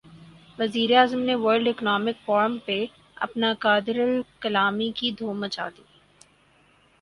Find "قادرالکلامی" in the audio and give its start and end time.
3.59-4.89